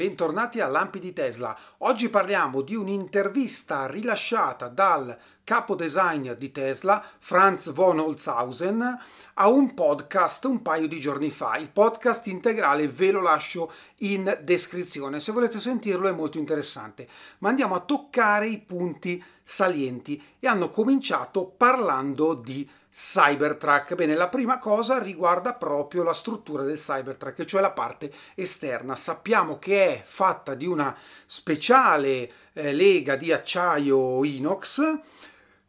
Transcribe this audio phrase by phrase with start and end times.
[0.00, 1.54] bentornati a Lampi di Tesla.
[1.80, 8.98] Oggi parliamo di un'intervista rilasciata dal capo design di Tesla, Franz von Holzhausen,
[9.34, 11.58] a un podcast un paio di giorni fa.
[11.58, 15.20] Il podcast integrale ve lo lascio in descrizione.
[15.20, 17.06] Se volete sentirlo è molto interessante.
[17.40, 23.94] Ma andiamo a toccare i punti salienti e hanno cominciato parlando di Cybertruck.
[23.94, 28.96] Bene, la prima cosa riguarda proprio la struttura del Cybertruck, cioè la parte esterna.
[28.96, 34.98] Sappiamo che è fatta di una speciale eh, lega di acciaio inox,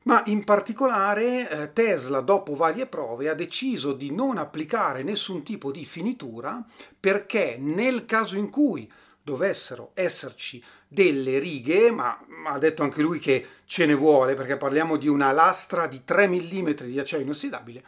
[0.03, 5.71] ma in particolare eh, Tesla, dopo varie prove, ha deciso di non applicare nessun tipo
[5.71, 6.63] di finitura
[6.99, 8.89] perché nel caso in cui
[9.23, 14.97] dovessero esserci delle righe, ma ha detto anche lui che ce ne vuole perché parliamo
[14.97, 17.83] di una lastra di 3 mm di acciaio inossidabile,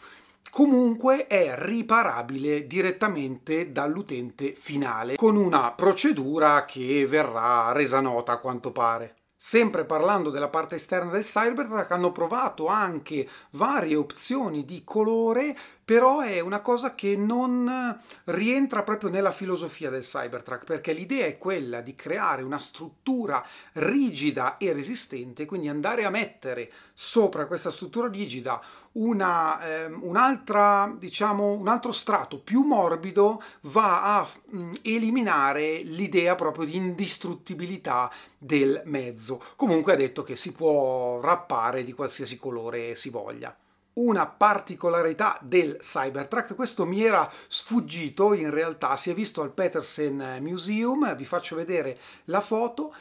[0.50, 8.72] comunque è riparabile direttamente dall'utente finale con una procedura che verrà resa nota a quanto
[8.72, 9.16] pare.
[9.46, 15.54] Sempre parlando della parte esterna del Cybertruck hanno provato anche varie opzioni di colore,
[15.84, 21.38] però è una cosa che non rientra proprio nella filosofia del Cybertruck, perché l'idea è
[21.38, 28.08] quella di creare una struttura rigida e resistente, quindi andare a mettere sopra questa struttura
[28.08, 28.62] rigida
[28.94, 36.66] una, eh, un'altra, diciamo, un altro strato più morbido va a mh, eliminare l'idea proprio
[36.66, 39.42] di indistruttibilità del mezzo.
[39.56, 43.56] Comunque ha detto che si può rappare di qualsiasi colore si voglia
[43.94, 46.56] una particolarità del Cybertruck.
[46.56, 51.98] Questo mi era sfuggito, in realtà si è visto al Petersen Museum, vi faccio vedere
[52.26, 52.94] la foto.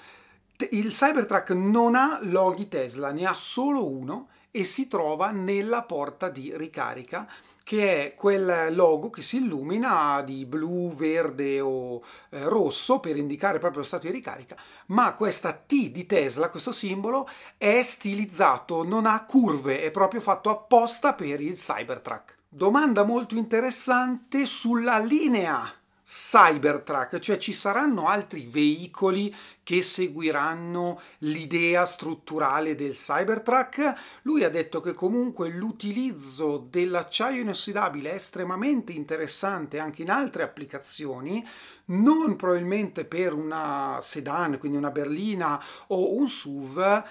[0.70, 6.29] Il Cybertruck non ha loghi Tesla, ne ha solo uno e si trova nella porta
[6.29, 7.27] di ricarica
[7.63, 13.59] che è quel logo che si illumina di blu, verde o eh, rosso per indicare
[13.59, 19.07] proprio lo stato di ricarica, ma questa T di Tesla, questo simbolo, è stilizzato, non
[19.07, 22.36] ha curve, è proprio fatto apposta per il Cybertruck.
[22.48, 32.74] Domanda molto interessante sulla linea Cybertruck, cioè ci saranno altri veicoli che seguiranno l'idea strutturale
[32.74, 34.20] del Cybertruck.
[34.23, 41.46] Lui ha detto che comunque l'utilizzo dell'acciaio inossidabile è estremamente interessante anche in altre applicazioni,
[41.86, 47.05] non probabilmente per una sedan, quindi una berlina o un SUV,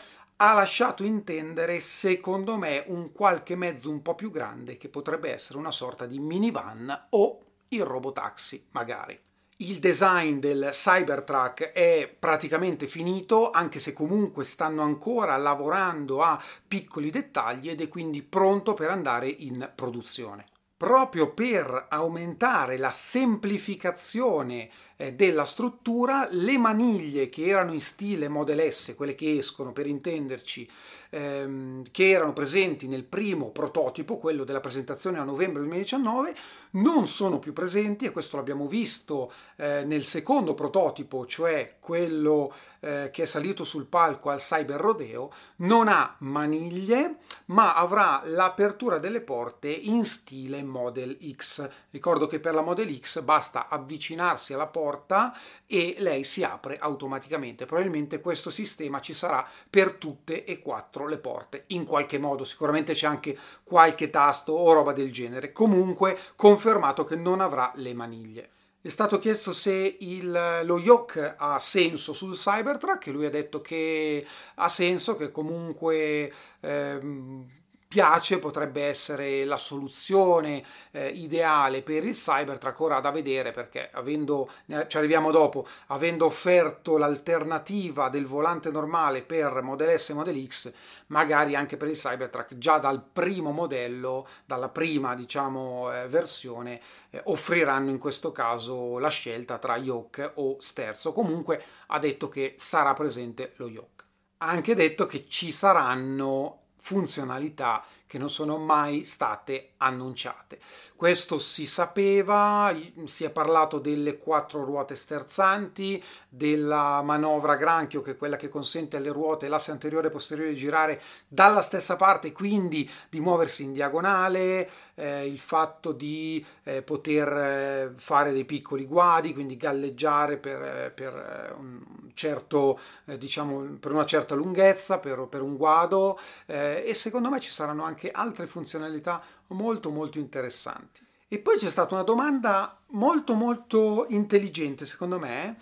[0.43, 5.59] ha lasciato intendere, secondo me, un qualche mezzo un po' più grande che potrebbe essere
[5.59, 9.19] una sorta di minivan o il robotaxi magari.
[9.57, 17.11] Il design del Cybertruck è praticamente finito, anche se comunque stanno ancora lavorando a piccoli
[17.11, 20.47] dettagli ed è quindi pronto per andare in produzione.
[20.75, 24.67] Proprio per aumentare la semplificazione
[25.09, 30.69] della struttura, le maniglie che erano in stile Model S, quelle che escono per intenderci,
[31.09, 36.35] ehm, che erano presenti nel primo prototipo, quello della presentazione a novembre 2019,
[36.71, 43.09] non sono più presenti e questo l'abbiamo visto eh, nel secondo prototipo, cioè quello eh,
[43.11, 49.21] che è salito sul palco al Cyber Rodeo, non ha maniglie, ma avrà l'apertura delle
[49.21, 51.69] porte in stile Model X.
[51.91, 55.33] Ricordo che per la Model X basta avvicinarsi alla porta porta
[55.65, 57.65] e lei si apre automaticamente.
[57.65, 62.93] Probabilmente questo sistema ci sarà per tutte e quattro le porte, in qualche modo, sicuramente
[62.93, 65.51] c'è anche qualche tasto o roba del genere.
[65.53, 68.49] Comunque confermato che non avrà le maniglie.
[68.81, 73.61] È stato chiesto se il, lo yoke ha senso sul Cybertruck e lui ha detto
[73.61, 74.25] che
[74.55, 77.60] ha senso, che comunque ehm,
[77.91, 84.49] piace, potrebbe essere la soluzione eh, ideale per il Cybertruck, ora da vedere perché avendo,
[84.87, 90.71] ci arriviamo dopo, avendo offerto l'alternativa del volante normale per Model S e Model X,
[91.07, 96.79] magari anche per il Cybertruck già dal primo modello, dalla prima diciamo eh, versione,
[97.09, 101.11] eh, offriranno in questo caso la scelta tra yoke o sterzo.
[101.11, 104.05] Comunque ha detto che sarà presente lo yoke.
[104.37, 110.59] Ha anche detto che ci saranno funzionalità che non sono mai state annunciate.
[110.95, 112.73] Questo si sapeva,
[113.05, 118.97] si è parlato delle quattro ruote sterzanti, della manovra granchio che è quella che consente
[118.97, 123.73] alle ruote l'asse anteriore e posteriore di girare dalla stessa parte, quindi di muoversi in
[123.73, 130.61] diagonale, eh, il fatto di eh, poter eh, fare dei piccoli guadi, quindi galleggiare per,
[130.61, 131.83] eh, per, eh, un
[132.13, 137.51] certo, eh, diciamo, per una certa lunghezza, per, per un guado e secondo me ci
[137.51, 141.05] saranno anche altre funzionalità molto molto interessanti.
[141.27, 145.55] E poi c'è stata una domanda molto molto intelligente secondo me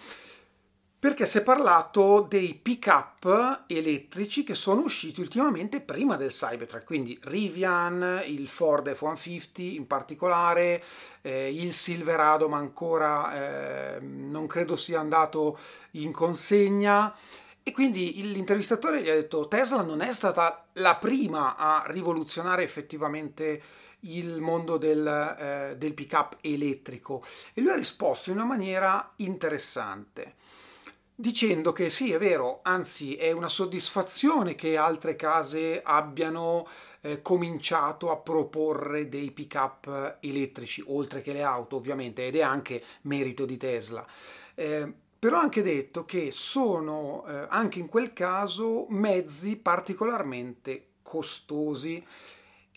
[0.99, 7.17] perché si è parlato dei pick-up elettrici che sono usciti ultimamente prima del Cybertruck, quindi
[7.23, 10.83] Rivian, il Ford F-150 in particolare,
[11.21, 15.57] eh, il Silverado ma ancora eh, non credo sia andato
[15.91, 17.15] in consegna
[17.63, 23.61] e quindi l'intervistatore gli ha detto Tesla non è stata la prima a rivoluzionare effettivamente
[24.01, 27.23] il mondo del, eh, del pick-up elettrico
[27.53, 30.35] e lui ha risposto in una maniera interessante
[31.19, 36.65] dicendo che sì, è vero, anzi è una soddisfazione che altre case abbiano
[37.01, 42.81] eh, cominciato a proporre dei pick-up elettrici, oltre che le auto ovviamente, ed è anche
[43.01, 44.07] merito di Tesla.
[44.55, 52.01] Eh, però ha anche detto che sono eh, anche in quel caso mezzi particolarmente costosi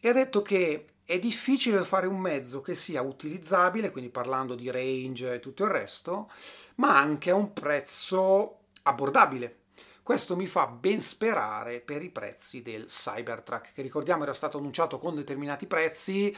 [0.00, 4.70] e ha detto che è difficile fare un mezzo che sia utilizzabile, quindi parlando di
[4.70, 6.30] range e tutto il resto,
[6.76, 9.58] ma anche a un prezzo abbordabile.
[10.02, 14.96] Questo mi fa ben sperare per i prezzi del Cybertruck, che ricordiamo era stato annunciato
[14.96, 16.34] con determinati prezzi,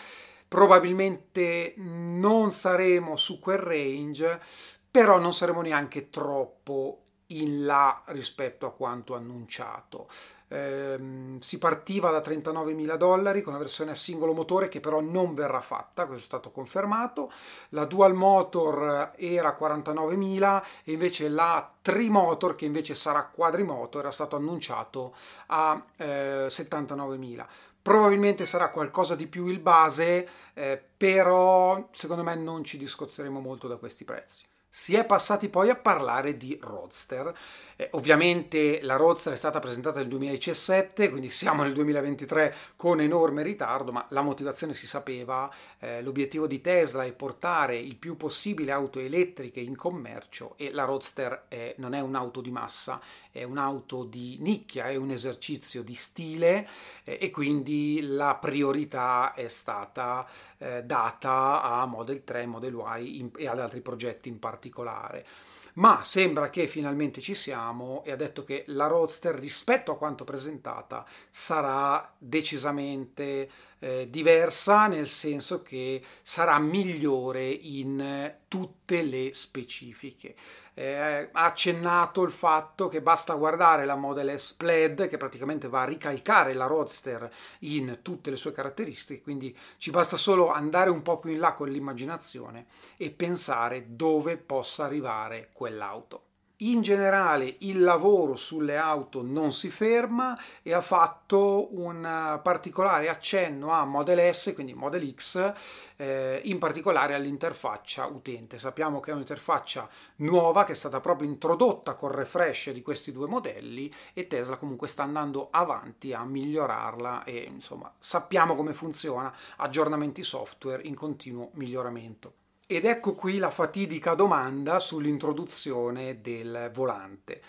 [0.48, 4.42] probabilmente non saremo su quel range,
[4.90, 10.08] però non saremo neanche troppo in là rispetto a quanto annunciato.
[10.48, 15.34] Eh, si partiva da 39.000 dollari con la versione a singolo motore che però non
[15.34, 17.30] verrà fatta, questo è stato confermato.
[17.70, 24.36] La dual motor era 49.000 e invece la trimotor che invece sarà quadrimotor era stato
[24.36, 25.14] annunciato
[25.46, 27.46] a eh, 79.000.
[27.84, 33.68] Probabilmente sarà qualcosa di più il base, eh, però secondo me non ci discosteremo molto
[33.68, 34.44] da questi prezzi.
[34.76, 37.32] Si è passati poi a parlare di Roadster.
[37.76, 43.44] Eh, ovviamente la Roadster è stata presentata nel 2017, quindi siamo nel 2023 con enorme
[43.44, 45.48] ritardo, ma la motivazione si sapeva.
[45.78, 50.82] Eh, l'obiettivo di Tesla è portare il più possibile auto elettriche in commercio e la
[50.82, 53.00] Roadster è, non è un'auto di massa,
[53.34, 56.68] è un'auto di nicchia, è un esercizio di stile
[57.02, 60.24] eh, e quindi la priorità è stata
[60.56, 65.26] eh, data a Model 3, Model Y e ad altri progetti in particolare.
[65.74, 70.22] Ma sembra che finalmente ci siamo e ha detto che la Roadster rispetto a quanto
[70.22, 80.36] presentata sarà decisamente eh, diversa nel senso che sarà migliore in tutte le specifiche
[80.74, 85.82] eh, ha accennato il fatto che basta guardare la Model S Plaid che praticamente va
[85.82, 91.02] a ricalcare la Roadster in tutte le sue caratteristiche, quindi ci basta solo andare un
[91.02, 92.66] po' più in là con l'immaginazione
[92.96, 96.22] e pensare dove possa arrivare quell'auto.
[96.64, 103.70] In generale il lavoro sulle auto non si ferma e ha fatto un particolare accenno
[103.70, 105.52] a Model S, quindi Model X,
[105.96, 108.56] eh, in particolare all'interfaccia utente.
[108.56, 113.28] Sappiamo che è un'interfaccia nuova che è stata proprio introdotta col refresh di questi due
[113.28, 120.22] modelli e Tesla comunque sta andando avanti a migliorarla e insomma sappiamo come funziona, aggiornamenti
[120.22, 122.43] software in continuo miglioramento.
[122.66, 127.42] Ed ecco qui la fatidica domanda sull'introduzione del volante.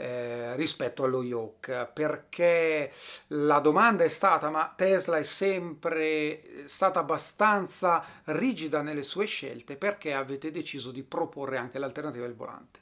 [0.00, 2.92] Eh, rispetto allo yoke perché
[3.28, 10.14] la domanda è stata ma Tesla è sempre stata abbastanza rigida nelle sue scelte perché
[10.14, 12.78] avete deciso di proporre anche l'alternativa del volante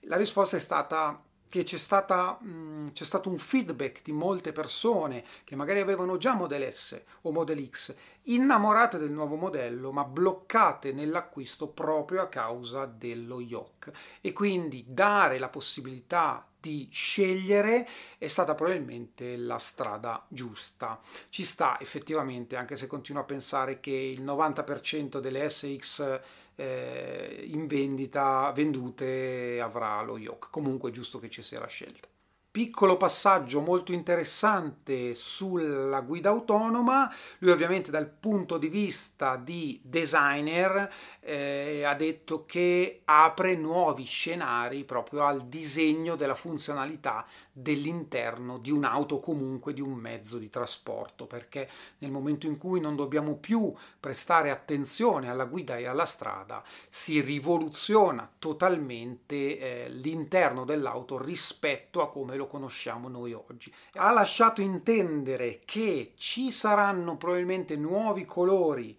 [0.00, 1.18] la risposta è stata
[1.48, 6.34] che c'è, stata, mh, c'è stato un feedback di molte persone che magari avevano già
[6.34, 12.86] Model S o Model X, innamorate del nuovo modello ma bloccate nell'acquisto proprio a causa
[12.86, 13.92] dello yoke.
[14.20, 17.86] E quindi dare la possibilità di scegliere
[18.18, 21.00] è stata probabilmente la strada giusta.
[21.28, 26.20] Ci sta effettivamente, anche se continuo a pensare che il 90% delle SX
[26.56, 30.48] eh, in vendita, vendute, avrà lo yoke.
[30.50, 32.08] Comunque è giusto che ci sia la scelta.
[32.50, 40.90] Piccolo passaggio molto interessante sulla guida autonoma, lui ovviamente dal punto di vista di designer
[41.20, 49.16] eh, ha detto che apre nuovi scenari proprio al disegno della funzionalità dell'interno di un'auto
[49.16, 53.72] o comunque di un mezzo di trasporto, perché nel momento in cui non dobbiamo più
[54.00, 62.08] prestare attenzione alla guida e alla strada, si rivoluziona totalmente eh, l'interno dell'auto rispetto a
[62.08, 63.70] come lo conosciamo noi oggi.
[63.96, 68.96] Ha lasciato intendere che ci saranno probabilmente nuovi colori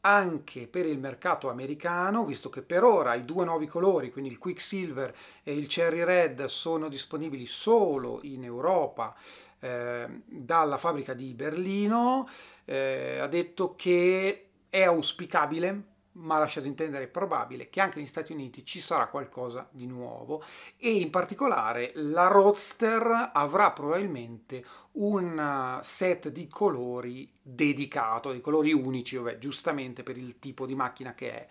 [0.00, 4.38] anche per il mercato americano, visto che per ora i due nuovi colori, quindi il
[4.38, 9.14] Quicksilver e il Cherry Red, sono disponibili solo in Europa
[9.60, 12.28] eh, dalla fabbrica di Berlino.
[12.64, 18.64] Eh, ha detto che è auspicabile ma lasciate intendere probabile che anche negli Stati Uniti
[18.64, 20.42] ci sarà qualcosa di nuovo
[20.76, 29.16] e in particolare la Roadster avrà probabilmente un set di colori dedicato, di colori unici,
[29.16, 31.48] vabbè, giustamente per il tipo di macchina che è,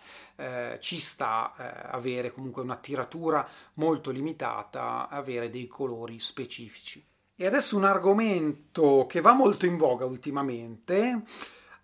[0.74, 7.02] eh, ci sta eh, avere comunque una tiratura molto limitata, avere dei colori specifici.
[7.40, 11.22] E adesso un argomento che va molto in voga ultimamente,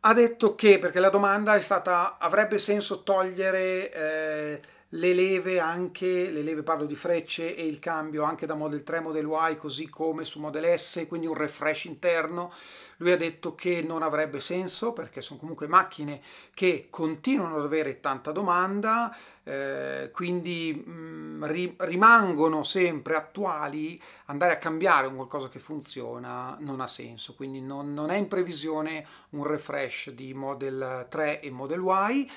[0.06, 4.60] ha detto che, perché la domanda è stata, avrebbe senso togliere eh,
[4.94, 9.00] le leve anche, le leve parlo di frecce e il cambio anche da Model 3
[9.00, 12.52] Model Y così come su Model S, quindi un refresh interno.
[12.98, 16.20] Lui ha detto che non avrebbe senso perché sono comunque macchine
[16.54, 24.52] che continuano ad avere tanta domanda, eh, quindi mh, mm, ri- rimangono sempre attuali, andare
[24.52, 29.04] a cambiare un qualcosa che funziona non ha senso, quindi non, non è in previsione
[29.30, 32.30] un refresh di Model 3 e Model Y.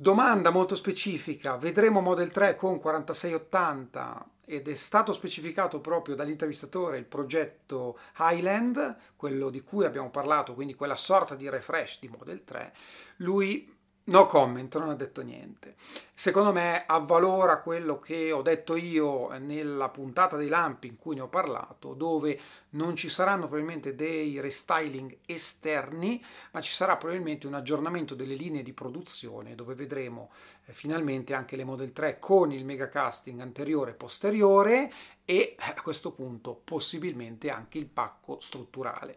[0.00, 7.04] Domanda molto specifica, vedremo Model 3 con 4680 ed è stato specificato proprio dall'intervistatore il
[7.04, 12.72] progetto Highland, quello di cui abbiamo parlato, quindi quella sorta di refresh di Model 3.
[13.16, 15.74] Lui No comment, non ha detto niente.
[16.14, 21.20] Secondo me avvalora quello che ho detto io nella puntata dei lampi in cui ne
[21.20, 22.38] ho parlato, dove
[22.70, 28.62] non ci saranno probabilmente dei restyling esterni, ma ci sarà probabilmente un aggiornamento delle linee
[28.62, 30.30] di produzione dove vedremo
[30.64, 34.92] eh, finalmente anche le Model 3 con il mega casting anteriore e posteriore
[35.24, 39.16] e a questo punto possibilmente anche il pacco strutturale.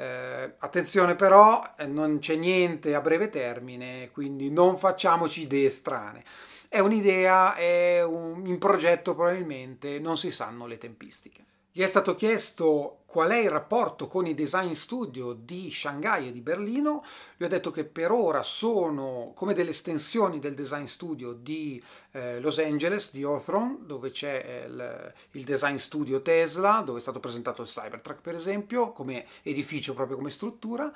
[0.00, 6.24] Eh, attenzione però, eh, non c'è niente a breve termine, quindi non facciamoci idee strane.
[6.68, 11.44] È un'idea, è un, in progetto probabilmente, non si sanno le tempistiche.
[11.72, 16.32] Gli è stato chiesto qual è il rapporto con i design studio di Shanghai e
[16.32, 17.04] di Berlino.
[17.36, 22.40] Gli ho detto che per ora sono come delle estensioni del design studio di eh,
[22.40, 27.20] Los Angeles, di Hawthorne, dove c'è eh, il, il, design studio Tesla, dove è stato
[27.20, 30.92] presentato il Cybertruck per esempio, come edificio proprio come struttura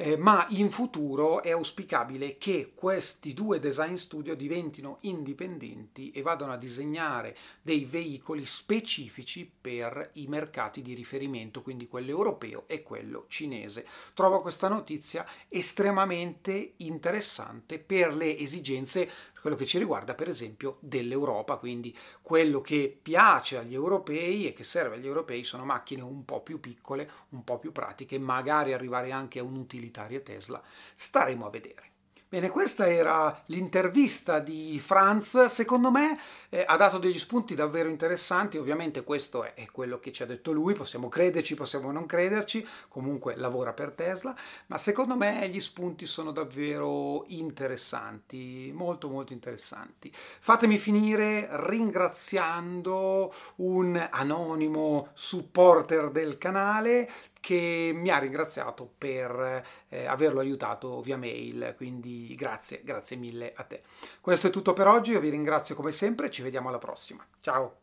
[0.00, 6.52] eh, ma in futuro è auspicabile che questi due design studio diventino indipendenti e vadano
[6.52, 13.26] a disegnare dei veicoli specifici per i mercati di riferimento, quindi quello europeo e quello
[13.28, 13.86] cinese.
[14.14, 19.06] Trovo questa notizia estremamente interessante per le esigenze
[19.40, 24.64] quello che ci riguarda per esempio dell'Europa, quindi quello che piace agli europei e che
[24.64, 29.10] serve agli europei sono macchine un po' più piccole, un po' più pratiche, magari arrivare
[29.10, 30.62] anche a un'utilitaria Tesla,
[30.94, 31.88] staremo a vedere.
[32.32, 36.16] Bene, questa era l'intervista di Franz, secondo me
[36.48, 40.26] eh, ha dato degli spunti davvero interessanti, ovviamente questo è, è, quello che ci ha
[40.26, 44.32] detto lui, possiamo crederci, possiamo non crederci, comunque lavora per Tesla,
[44.66, 50.12] ma secondo me gli spunti sono davvero interessanti, molto molto interessanti.
[50.14, 60.40] Fatemi finire ringraziando un anonimo supporter del canale che mi ha ringraziato per eh, averlo
[60.40, 63.82] aiutato via mail, quindi grazie, grazie mille a te.
[64.20, 67.26] Questo è tutto per oggi, io vi ringrazio come sempre, ci vediamo alla prossima.
[67.40, 67.78] Ciao!